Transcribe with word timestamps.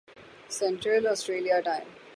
central 0.49 1.07
Australia 1.07 1.59
time 1.65 1.87